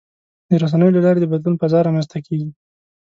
[0.49, 2.49] د رسنیو له لارې د بدلون فضا رامنځته کېږي.